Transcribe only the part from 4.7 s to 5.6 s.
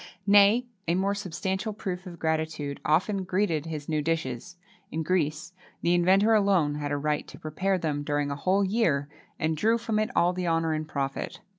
In Greece,